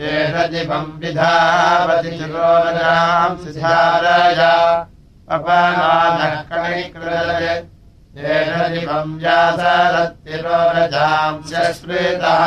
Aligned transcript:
एष 0.00 0.34
विधावति 0.98 2.10
चिरोरजाम् 2.10 3.38
सुधारया 3.38 4.52
अपमानः 5.30 6.34
कणिकृत 6.50 7.66
एष 8.16 8.48
दिवम् 8.70 9.18
व्यासरत्तिरोरजाम् 9.18 11.42
स्मृतः 11.46 12.42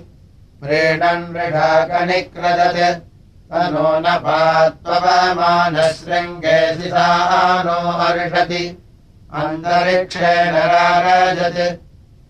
प्रीणन् 0.64 1.32
मृगाकनिक्रदत् 1.34 3.04
तनो 3.52 3.90
न 4.00 4.18
हर्षति। 8.02 8.64
अन्तरिक्षेण 9.34 10.54
रारजत् 10.56 11.85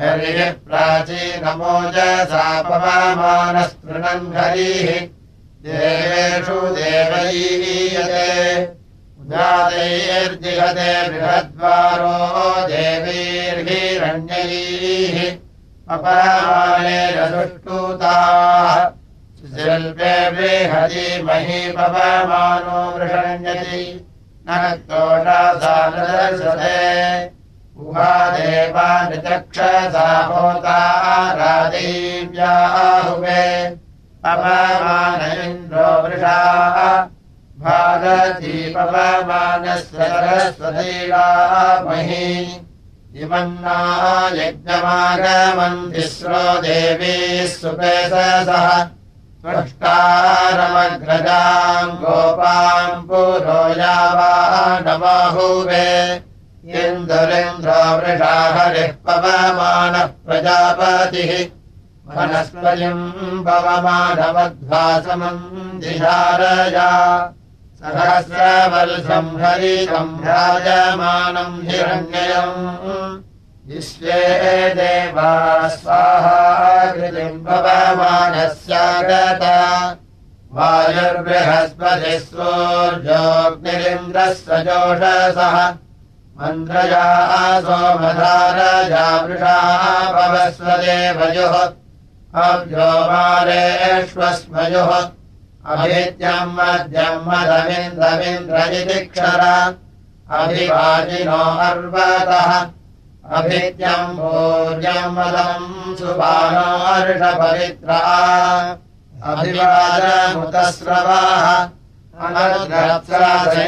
हरिः 0.00 0.40
प्राचीनमोजसा 0.66 2.44
पवमानस्पृणन् 2.68 4.28
हरिः 4.36 4.88
देवेषु 5.64 6.58
देवैयते 6.76 8.28
उदादैर्जिहते 9.22 10.92
बृहद्वारो 11.08 12.16
देवैर्हिरण्यैः। 12.68 14.36
अपमानेरसुष्टूताः 15.94 17.02
शिल्पे 19.42 20.14
बृहदीमहि 20.34 21.60
पवमानो 21.76 22.82
वृषण्यति 22.96 23.80
न 24.48 24.50
तोषासानदर्शते 24.90 26.76
उहादेवानिचक्षसा 27.82 30.04
होता 30.30 30.78
रादेव्याहुवे 31.40 33.42
पवमान 34.24 35.20
इन्द्रो 35.42 35.90
वृषाः। 36.06 36.78
भारती 37.66 38.56
पवमानस्य 38.74 39.98
सरस्वतीलामहि 40.14 42.30
इमन्ना 43.22 43.78
यज्ञमागमन् 44.38 45.90
तिस्रो 45.92 46.44
देवीः 46.62 47.46
सुपेशसः 47.60 48.66
त्वष्टारमग्रजाम् 49.44 51.96
गोपाम् 52.02 53.06
पुरो 53.08 53.62
यावानमाहुवे 53.78 55.88
इन्दुरेन्द्रो 56.82 57.80
वृषा 57.98 58.36
हरिः 58.56 58.92
पवमानः 59.06 60.06
प्रजापतिः। 60.26 61.32
वनस्पतिम् 62.12 63.02
पवमानवध्वासमम् 63.46 65.42
दिशारया 65.82 66.90
सहस्रवल्सम् 67.82 69.38
हरितम् 69.42 70.14
राजमानम् 70.28 71.62
हिरण्ययम् 71.68 72.56
विश्वे 73.72 74.20
देवा 74.74 75.30
स्वाहा 75.68 76.92
कृतिम् 76.92 77.44
मन्द्रया 86.40 87.06
सोमधारया 87.64 89.06
वृषा 89.24 89.56
भवस्वदेवयोः 90.12 91.56
अभ्यो 92.44 92.90
मारेष्वस्मयोः 93.10 94.92
अभित्यम् 95.72 96.54
मध्यम् 96.58 97.26
मदमिन्द्रमिन्द्र 97.28 98.62
इति 98.78 99.00
क्षर। 99.06 99.42
अभिवाजिनो 100.38 101.42
अर्वतः 101.68 102.52
अभित्यम् 103.30 104.16
भूर्यम् 104.16 105.14
मदम् 105.16 105.94
सुबानो 105.96 106.64
अर्षपवित्रा 106.92 107.98
अभिवादमुतस्रवाः। 109.32 111.46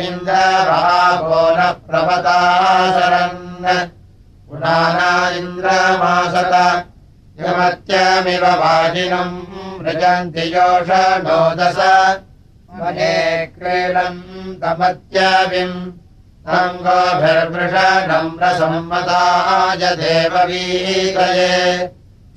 इन्द्रभावो 0.07 1.43
न 1.57 1.59
प्रभताशरन् 1.87 3.39
पुनाना 4.49 5.11
इन्द्रमासत 5.39 6.55
यमत्यमिव 7.41 8.45
वाजिनम् 8.61 9.37
मृजन्ति 9.81 10.45
योषणोदश 10.55 11.79
मने 12.81 13.15
क्रीडम् 13.55 14.21
तमत्याविम् 14.63 15.77
रसम्मताय 18.43 19.77
देववीतये 19.77 21.91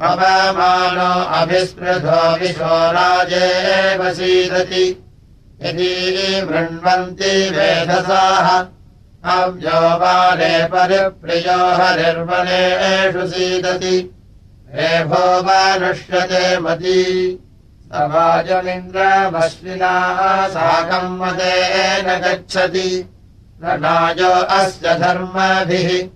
पवमानो 0.02 1.08
अभिस्पृधो 1.40 2.20
विशोराजेव 2.40 4.00
सीदति। 4.20 4.84
यदि 5.62 5.94
वृण्वन्ति 6.50 7.34
वेधसाः 7.56 8.46
अव्यो 9.24 9.70
बाले 9.74 10.64
परिप्रियो 10.64 11.74
हरिर्वनेषु 11.74 13.26
सीदति 13.26 14.14
रेभो 14.74 15.42
वानुष्यते 15.42 16.58
मती। 16.58 17.38
समाजमिन्द्रमश्विना 17.86 20.48
साकम् 20.48 21.18
मदेन 21.18 22.20
गच्छति। 22.20 23.08
प्रणायो 23.60 24.30
अस्य 24.30 24.98
धर्मभिः। 24.98 26.08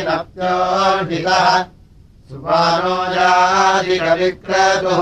सुपानो 2.29 2.95
यादिकविक्रतुः 3.17 5.01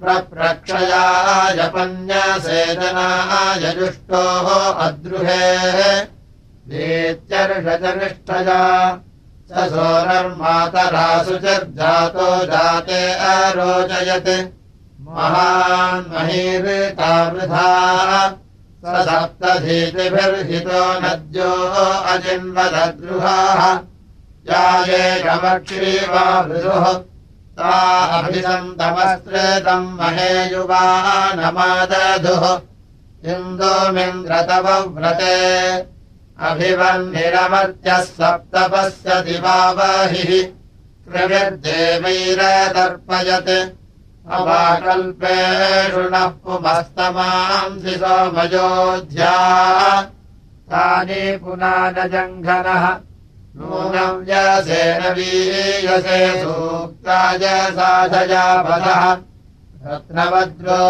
प्रप्रक्षया 0.00 1.04
जपन्यसेदनायजुष्टोः 1.58 4.48
अद्रुहे 4.86 5.44
वेत्यर्षजनिष्ठया 6.70 8.60
स 9.50 9.52
सोनर्मातरासु 9.70 11.36
चर्जातो 11.44 12.26
जाते 12.50 13.00
अरोचयत्। 13.28 14.30
महान्महीर्तावृथा 15.06 16.36
स 18.84 18.86
सप्तधीतिभिर्हितो 19.06 20.82
नद्यो 21.02 21.52
अजिन्वदद्रुहाः 22.12 23.62
यायेकमक्षीवा 24.50 26.24
मृदुः 26.48 26.86
ता 27.58 27.72
अभिसन्तमस्त्रेतम् 28.18 29.94
महेयुवा 29.98 30.82
नमादधुः 31.38 32.44
इन्दोमिन्द्रतव 33.32 34.66
व्रते 34.96 35.36
अभिवह्निरमर्त्यः 36.48 38.00
सप्तपस्य 38.18 39.08
दिवावहिः 39.26 40.30
कृविर्देवैरतर्पयत् 41.08 42.30
अवाकल्पेषु 44.36 46.04
नः 46.12 46.26
पुमस्तमांसि 46.44 47.94
सोमयोध्या 48.02 49.36
तानि 50.70 51.22
पुनानजङ्घनः 51.44 52.84
नूनम् 53.60 54.26
यसेन 54.30 55.02
वीयसे 55.16 56.20
सूक्ताय 56.42 57.44
साधयापदः। 57.76 59.02
रत्नवद्रो 59.90 60.80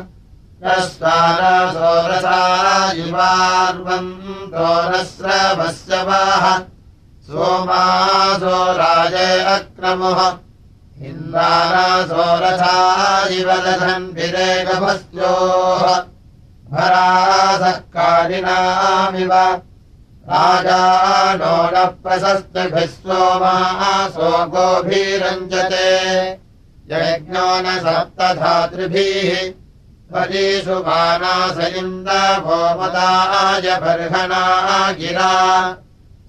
रस्वारसोरसा 0.63 2.39
युवार्वम् 2.97 4.11
दोरस्रवस्य 4.53 5.93
वाह 6.07 6.45
सोमासो 7.29 8.57
राजे 8.77 9.29
अक्रमुः 9.55 10.19
इन्दारासोरसा 11.09 12.75
इव 13.39 13.49
दधन्विरेकभस्योः 13.65 15.83
भरासः 16.71 17.77
कारिणामिव 17.95 19.33
राजा 20.31 20.81
नो 21.41 21.55
न 21.73 21.85
प्रशस्तभिः 22.03 22.91
सोमासो 22.95 24.31
गोभिरञ्जते 24.53 25.89
यज्ञो 26.91 27.47
न 27.65 27.77
सप्तधातृभिः 27.85 29.29
परीषु 30.13 30.77
मानास 30.87 31.57
इन्दभोमदाय 31.79 33.67
बर्हणा 33.81 34.43
गिरा। 34.99 35.33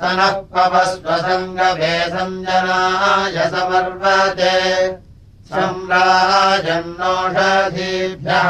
स 0.00 0.02
नः 1.56 1.80
सञ्जनाय 2.12 3.36
समर्वते 3.54 4.56
सम्राजन्नोषधीभ्यः 5.50 8.48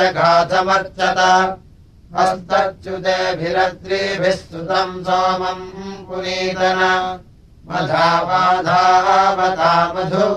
हस्तच्युतेभिरद्रिभिः 2.18 4.36
स्तुतम् 4.36 5.02
सोमम् 5.08 5.64
पुनीतन। 6.08 6.80
मधावाधावता 7.70 9.72
मधु 9.94 10.28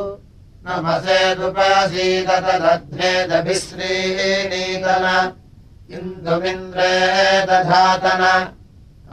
नमसेदुपसीदत 0.68 2.40
दध्नेदभिश्रीनीतन 2.40 5.06
इन्दुमिन्द्रे 5.92 6.92
दधातन 7.46 8.24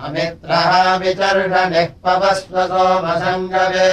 अमित्रः 0.04 0.96
विचर्षणिः 0.96 1.88
पवस्व 2.04 2.66
सोमसङ्गवे। 2.66 3.88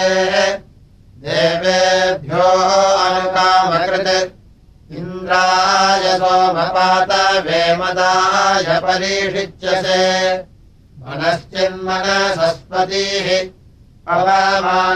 देवेभ्यो 1.23 2.45
अनुकामकृत्। 3.05 4.31
इन्द्राय 4.91 6.17
सोमपात 6.17 7.11
वेमदाय 7.45 8.79
परीषिच्यसे। 8.79 10.03
मनश्चिन्मनसस्पतिः 10.99 13.27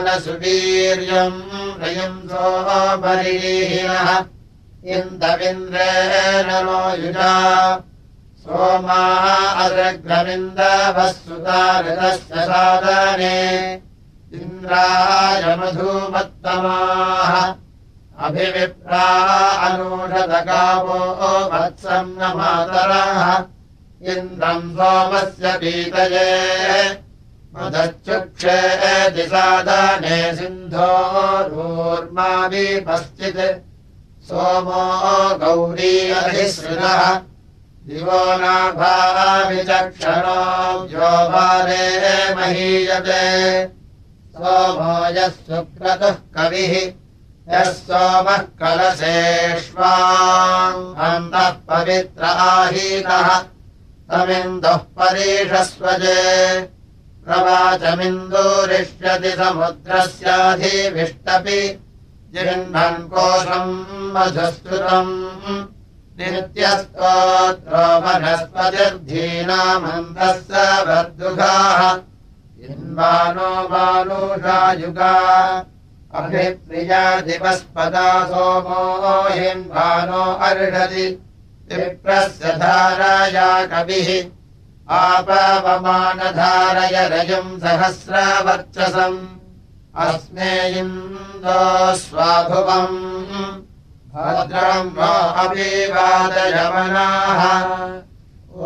पवमानसुवीर्यम् 0.09 0.99
रयम् 1.81 2.17
सोमपरीहिणः 2.29 4.09
इन्दविन्द्रेण 4.95 6.49
नो 6.65 6.81
युजा 7.03 7.31
सोमाः 8.43 9.25
अग्रग्रविन्दवः 9.63 11.09
सुतारितस्य 11.25 12.45
सादने 12.51 13.39
इन्द्राय 14.41 15.43
मधुमत्तमाः 15.61 17.33
अभिविप्रा 18.27 19.03
अनूषदगावो 19.67 21.01
वत्सम् 21.53 22.15
न 22.21 22.21
मातरः 22.37 23.19
इन्द्रम् 24.13 24.73
सोमस्य 24.77 25.45
पीतये 25.61 26.29
मदच्चुक्षे 27.55 28.59
दिसादने 29.09 30.17
सिन्धोरूर्माभिपश्चित् 30.37 31.45
सोमो 34.27 34.83
गौरी 35.41 35.95
अधिसृतः 36.11 37.01
दिवो 37.87 38.21
नाभाविचक्षणो 38.41 40.39
योभारे 40.93 41.85
महीयते। 42.35 43.25
सोमो 44.35 44.93
यः 45.15 45.29
सुक्रतुः 45.29 46.17
कविः 46.35 46.73
यः 47.53 47.69
सोमः 47.73 48.41
कलशेष्वान्तः 48.61 49.89
पवित्र 51.69 52.23
आहीतः। 52.49 53.27
तमिन्दुः 54.09 54.81
परीषस्वजे 54.99 56.21
प्रवाचमिन्दूरिष्यति 57.29 59.31
समुद्रस्याधिविष्टपि 59.39 61.59
जिह्नन् 62.33 63.07
कोशम् 63.11 63.73
मधुस्तुतम् 64.13 65.13
नित्यस्तोत्रो 66.19 67.83
वनस्पतिर्धीनामन्तः 68.05 70.31
स 70.47 70.49
वर्दुघाः 70.87 71.81
इन्वानो 72.69 73.51
बालूषायुगा 73.71 75.13
अभिप्रिया 76.19 77.03
दिवस्पदा 77.27 78.09
सोमो 78.29 78.83
हिन्वानो 79.29 80.23
अर्हति। 80.49 81.05
विप्रस्य 81.69 82.45
धाराया 82.63 83.49
कविः 83.71 84.09
आपवमानधारय 84.91 86.95
रजम् 87.11 87.59
सहस्रवर्चसम् 87.59 89.19
अस्मे 89.95 90.79
इन्दो 90.79 91.95
स्वाभुवम् 91.95 92.97
भद्रम् 94.13 94.95
वा 94.97 95.13
अभिवादयमनाः। 95.43 97.41
ओ। 98.57 98.59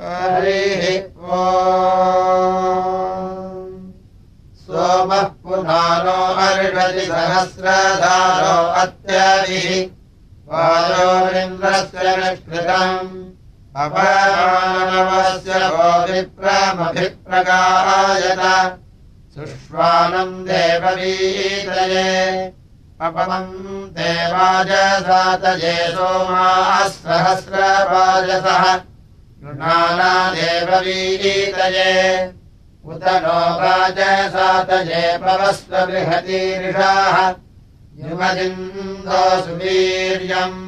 हरिः 0.00 0.84
ओ। 1.30 1.32
सोमः 4.60 5.22
पुनानो 5.22 6.34
अर्षति 6.34 7.06
सहस्रधारो 7.06 8.80
अत्यभिः 8.80 9.99
भो 15.74 15.90
विप्रमभिप्रगायत 16.06 17.12
सुष्वानम् 19.34 20.44
देववीतये। 20.46 22.08
अपमम् 23.06 23.52
देवाजसातये 23.98 25.76
सोमाः 25.92 26.72
सहस्रवाजसः 26.88 28.64
गृणाना 29.42 30.12
देववीतये 30.34 31.92
उत 32.90 33.04
नो 33.22 33.38
वाजसातये 33.60 35.04
पवस्व 35.18 35.72
बृहतीर्षाः 35.86 37.16
युमदिन्दो 38.02 39.22
सुवीर्यम् 39.44 40.58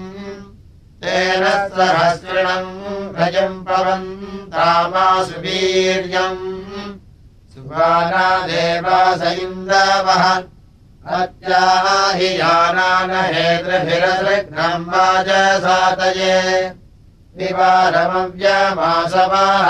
तेन 1.02 1.44
सहस्रणम् 1.76 2.72
भजम् 3.16 3.64
पवन्तामासु 3.68 5.36
वीर्यम् 5.44 6.42
सुबाला 7.52 8.26
देवास 8.50 9.22
इन्दवः 9.44 10.24
अत्याहि 11.20 12.28
यानानहेतृभिरसृग्नम् 12.40 14.88
वाजसातये 14.92 16.36
विवारमव्यमासवाः 17.38 19.68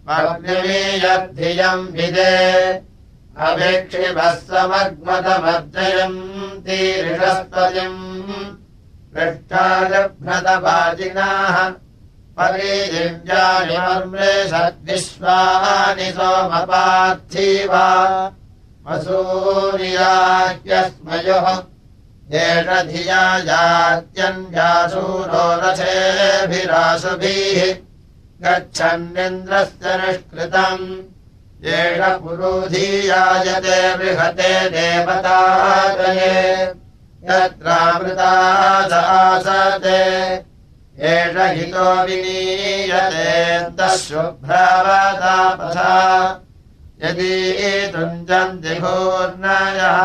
पग्निमीयद्धियम् 0.07 1.87
विदे। 1.87 2.37
अभिक्षिवः 3.37 4.33
समग्मतमर्जयन्ति 4.47 6.79
ऋषस्पतिम् 7.01 7.99
पृष्ठालभ्रतवाजिनाः 9.15 11.55
परिदिव्यानि 12.37 13.77
मर्म्रे 13.77 14.33
सद्विश्वानि 14.47 16.09
सोमपार्थिवा। 16.17 17.87
वसूर्याज्ञस्मयोः 18.87 21.47
एष 22.41 22.67
धिया 22.87 23.23
यात्यन्यासूरो 23.47 25.45
रथेभिरासुभिः 25.61 27.59
गच्छन्निन्द्रस्य 28.43 29.87
निष्कृतम्। 30.01 30.85
एष 31.71 31.99
पुरोधीयायते 32.21 33.79
बृहते 33.97 34.51
देवतादये 34.69 36.31
यत्रामृता 37.29 38.31
दासते 38.91 39.99
एष 41.09 41.35
हितो 41.57 41.85
विनीयतेऽन्तः 42.05 43.93
शुभ्रवतापथा 43.97 45.91
यदि 47.03 47.35
तुञ्जन्ति 47.93 48.73
भूर्णयः 48.81 49.99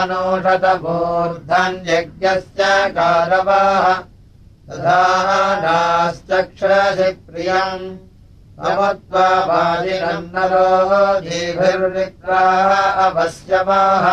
अनोषतमूर्धन्यज्ञस्य 0.00 2.62
कारवाः 2.96 3.86
तथा 4.68 5.00
नाश्चक्षसि 5.62 7.08
प्रियम् 7.28 7.86
अमत्वादिनन्नरो 8.66 10.70
दीभिर्विप्राः 11.24 12.70
अपश्यमाः 13.06 14.06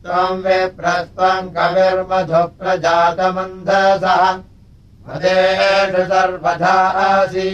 त्वम् 0.07 0.43
विप्रस्त्वम् 0.43 1.47
कविर्मधुप्रजातमन्धसः 1.55 4.21
मदेषु 5.07 6.03
सर्वधासि 6.11 7.49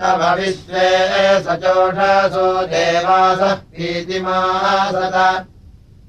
तव 0.00 0.20
विश्वे 0.38 0.86
सचोषसो 1.46 2.46
देवासः 2.72 3.52
प्रीतिमासत। 3.72 5.16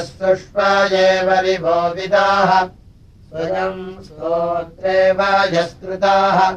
सुष्वयेव 0.00 1.32
रिभो 1.32 1.94
विदाः। 1.94 2.68
स्वयम् 3.28 4.04
स्तोत्रे 4.04 5.12
वायस्कृताः 5.12 6.50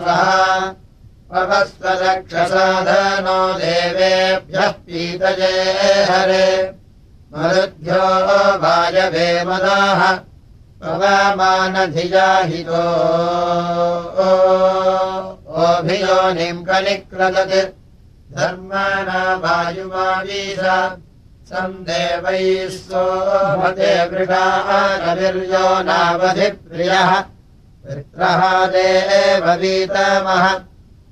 सः 0.00 0.30
पवस्वदक्षसाधनो 1.32 3.38
देवेभ्यः 3.52 4.70
पीतये 4.70 6.04
हरे। 6.04 6.74
मरुद्भ्यो 7.32 8.04
वायवे 8.62 9.28
मदाः 9.44 10.00
पवमानधिजाहितो 10.82 12.84
ओभियोनिम् 15.60 16.64
कनिक्रदत् 16.64 17.74
धर्मणा 18.34 19.22
वायुमावीश। 19.34 20.62
सन्देवैः 21.50 22.68
सोमते 22.70 24.08
वृषानविर्यो 24.08 25.82
नावधिप्रियः। 25.82 27.10
वृत्रः 27.86 28.66
देव 28.66 29.44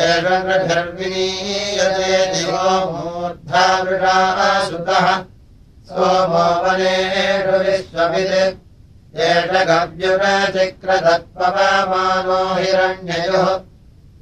एष 0.00 0.26
नृभिर्विनीयते 0.46 2.12
दिवो 2.34 2.68
मूर्धावृषाः 2.92 4.38
सुतः। 4.68 5.06
सोमो 5.88 6.46
वनेषु 6.62 7.56
विश्ववित् 7.64 8.60
एष 9.14 9.50
गव्युरचिक्रतत्पवमानो 9.68 12.40
हिरण्ययोः 12.54 13.48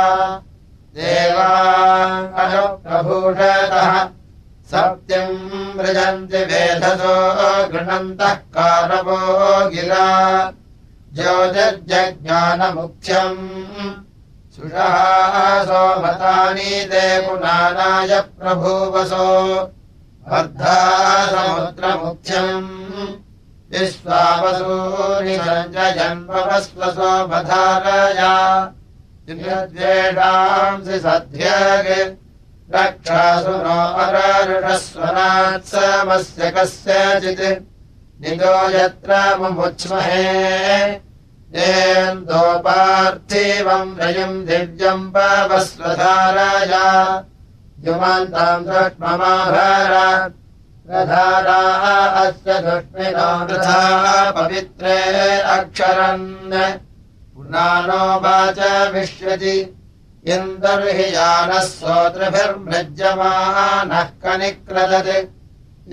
देवाङ्गप्रभूषतः 0.97 3.93
सत्यम् 4.71 5.39
मृजन्ति 5.77 6.41
वेधसो 6.51 7.15
गृणन्तः 7.73 8.35
कारवो 8.57 9.21
गिरा। 9.71 10.09
ज्योतिर्जज्ञानमुख्यम् 11.15 13.43
सुषः 14.55 14.97
सोमतानि 15.65 16.73
ते 16.93 17.07
पुनानाय 17.27 18.13
प्रभूवसो। 18.39 19.29
अर्धा 20.37 20.79
समुद्रमुख्यम् 21.27 22.71
विश्वावसूनि 23.73 25.37
सञ्जयन्वस्वसो 25.37 27.27
बधारया 27.27 28.73
द्वेषांसि 29.31 30.99
सध्यग्। 30.99 32.15
रक्षासु 32.75 33.51
नो 33.51 33.95
अररुषस्वनात्समस्य 33.95 36.51
कस्यचित्। 36.51 37.65
निजो 38.21 38.71
यत्र 38.71 39.39
मुमुच्महे। 39.39 41.01
येन्दोपार्थिवम् 41.55 43.99
रयिम् 43.99 44.47
दिव्यम् 44.47 45.13
पवस्वधारया 45.17 47.25
युमान्ताम् 47.81 48.65
दृष्ममाभर 48.65 49.93
प्रधाराः 50.87 51.85
अस्य 52.27 52.59
दुष्मिनो 52.59 53.45
वृथा 53.45 53.81
पवित्रे 54.31 55.41
अक्षरन्। 55.41 56.71
पुनानो 57.35 58.21
वाच 58.21 58.59
विश्वति। 58.93 59.59
इन्दर्हि 60.27 61.15
यानः 61.15 61.59
सोतृभिर्मृज्यमानः 61.59 64.03
कनिक्रदत्। 64.03 65.33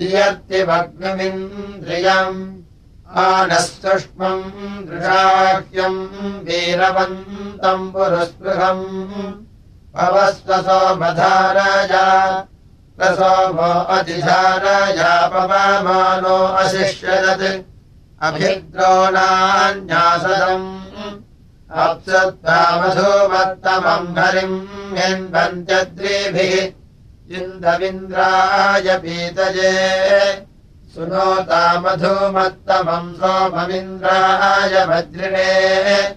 इयर्तिमग्निमिन्द्रियम् 0.02 2.40
आनः 3.16 3.58
सुष्मम् 3.58 4.86
दृशाह्यम् 4.86 6.44
वीरवन्तम् 6.44 7.92
पुरस्पृहम्। 7.92 8.84
पवस्वसो 9.96 10.96
मधाराजा 10.96 12.06
प्रसोमो 12.98 13.80
अधिधारायापवमानो 13.80 16.36
अशिष्यदत्। 16.36 17.62
अभिद्रोणान्यासदम् 18.22 20.80
अप्सत्तामधूमत्तमम् 21.72 24.18
हरिम् 24.18 24.98
हिन्वन्त्यद्रिभिः। 24.98 27.36
इन्दविन्द्राय 27.36 28.98
पीतये। 28.98 30.46
सुनोतामधूमत्तमम् 30.94 33.14
सोममिन्द्राय 33.14 34.86
वज्रिणे। 34.86 36.16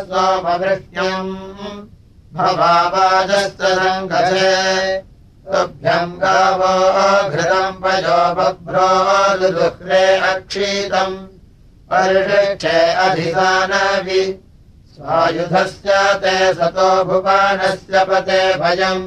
तुभ्यम् 5.51 6.19
गावो 6.21 6.73
घृतम् 7.29 7.79
पयो 7.83 8.19
बभ्रो 8.35 8.89
दुःख्रे 9.37 10.17
अक्षीतम्। 10.17 11.15
परिषक्षे 11.91 12.77
अधिसानवि 12.93 14.23
स्वायुधस्य 14.95 15.89
ते 16.13 16.53
सतो 16.53 17.03
भुवानस्य 17.03 18.05
पते 18.09 18.53
भयम्। 18.53 19.03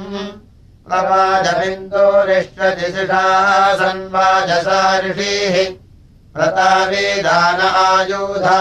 प्रवाजबिन्दोरिष्टदिशिषा 0.88 3.22
सन्वाजसा 3.80 4.78
ऋषीः 5.04 5.56
प्रतावेदान 6.34 7.60
आयुधा 7.84 8.60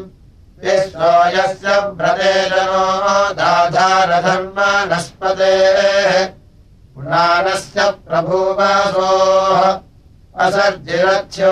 विश्वो 0.64 1.12
यस्य 1.36 1.68
व्रतेजनो 1.99 2.86
दाधारधर्मनस्पतेः 3.40 6.12
पुनानस्य 6.95 7.78
प्रभुवासोः 8.07 9.61
असर्जिरथ्यो 10.43 11.51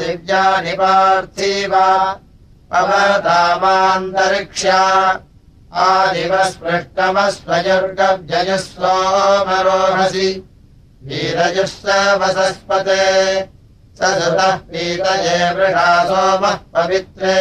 दिव्यानि 0.00 0.72
पार्थिवा। 0.72 1.88
पवतामान्तरिक्ष्या 2.72 4.80
आदिवस्पृष्टमस्वयुर्गव्ययुः 5.74 8.56
सोमरोहसि 8.56 10.28
वीरजुः 11.04 11.66
स 11.66 11.68
वसस्पते 12.20 13.04
सुतः 14.02 14.56
पीतये 14.56 15.54
वृषा 15.54 16.04
सोमः 16.04 16.50
पवित्रे 16.50 17.34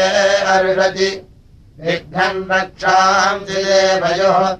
अर्षति। 0.53 1.27
विघ्नम् 1.79 2.51
रक्षाम् 2.51 3.39
देवयोः 3.39 4.55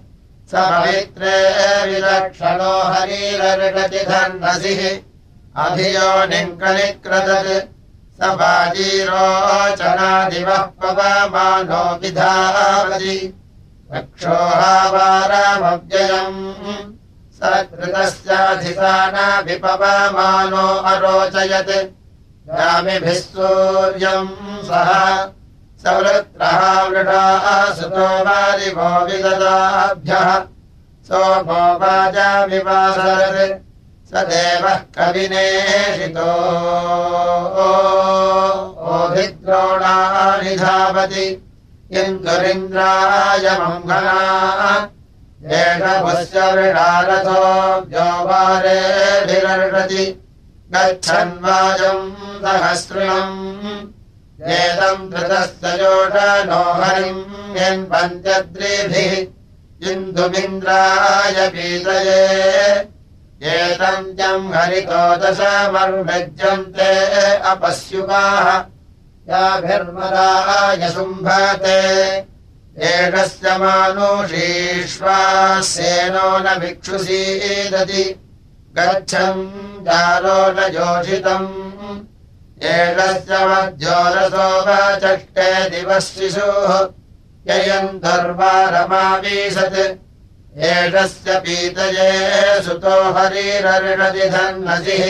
स 0.50 0.52
पवित्रे 0.54 1.38
विलक्षणो 1.86 2.82
हरीरर्षति 2.82 3.98
धर्मसिः। 3.98 5.00
अभियोनिङ्कनिक्रदत् 5.64 7.68
स 8.18 8.20
बाजीरोचनादिवः 8.22 10.58
पवमानो 10.58 12.00
विधावति। 12.00 13.34
रक्षोहावारामव्ययम् 13.94 16.42
स 17.38 17.44
अरोचयत्। 20.92 21.72
रामिभिः 22.50 23.20
सूर्यम् 23.20 24.30
सः 24.68 24.90
सवृत्रः 25.84 26.62
मृडाः 26.90 27.46
सुतो 27.74 28.08
वारिभो 28.26 28.90
विददाभ्यः। 29.06 30.30
सोमो 31.08 31.62
वाजामिवासरत् 31.82 33.56
स 34.10 34.24
देवः 34.30 34.78
कविनेषितो 34.98 36.30
ओभिद्रोणानि 38.92 40.56
धावति। 40.56 41.28
इन्दुरिन्द्राय 41.92 43.46
मङ्गना 43.60 44.20
वृणारथो 46.54 47.42
व्योवारेभिरर्षति 47.90 49.24
गच्छन्वाजम् 50.74 52.08
सहस्रम् 52.44 53.38
एतम् 54.54 55.10
धृतस्य 55.12 55.66
योषनो 55.82 56.62
हरिम् 56.82 57.58
यन्पञ्चद्रिभिः 57.58 59.14
इन्दुमिन्द्राय 59.92 61.38
पीतये। 61.54 62.24
एतम् 63.54 64.14
जम् 64.18 64.54
हरितो 64.54 65.02
दशमर्भज्यन्ते 65.22 66.92
अपस्युकाः 67.52 68.48
याभिर्मदाय 69.30 70.82
शुम्भते 70.94 71.80
एषस्य 72.78 73.58
मानुषीष्वास्येनो 73.58 74.30
न 76.46 76.48
भिक्षुसीदति 76.62 78.04
गच्छम् 78.78 79.46
जालो 79.86 80.40
न 80.58 80.60
जोषितम् 80.74 81.48
एषस्य 82.74 83.34
मध्योरसो 83.50 84.48
वचष्टे 84.68 85.48
दिवः 85.70 86.00
शिशुः 86.00 86.72
ययम् 87.50 88.00
धर्वारमावीशत् 88.06 89.80
एषस्य 90.70 91.30
पीतये 91.46 92.12
सुतो 92.66 92.96
हरिरर्षदिधन्नसिः 93.18 95.04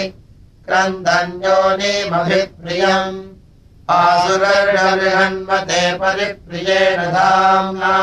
क्रन्दन्योनिमभिप्रियम् 0.70 3.20
आसुरर्षन्मते 3.90 5.82
परिप्रियेण 5.98 6.98
धाम्ना। 7.12 7.94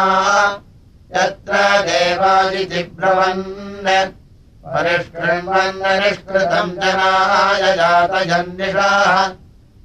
यत्र 1.16 1.52
देवादिब्रवन् 1.86 3.42
परिष्कृण्वन्न 4.64 5.82
निष्कृतम् 5.86 6.72
जनाय 6.72 7.76
जातजन्निषाः। 7.76 9.16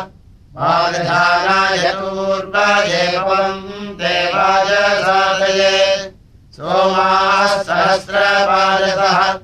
बालधाराय 0.55 1.93
पूर्वदेवम् 1.95 3.61
देवाय 3.97 4.99
साधये 5.01 6.11
सोमाः 6.51 7.63
सहस्रपादसः। 7.63 9.39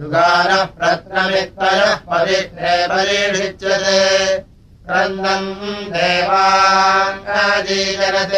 युगानः 0.00 0.64
प्रत्नमित्तयः 0.64 1.94
पवित्रे 1.94 2.86
परीक्षिच्यते 2.86 4.47
क्रन्दन् 4.88 5.48
देवाङ्गीकरत् 5.92 8.36